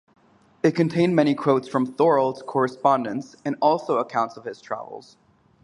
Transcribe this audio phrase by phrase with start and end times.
[0.63, 5.15] It contained many quotes from Thorold's correspondence and also accounts of his travels.